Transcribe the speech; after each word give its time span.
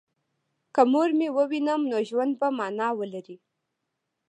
که 0.73 0.81
مور 0.91 1.09
مې 1.19 1.27
ووینم 1.37 1.81
نو 1.91 1.97
ژوند 2.09 2.33
به 2.39 2.47
مانا 2.57 2.87
ولري 2.99 3.37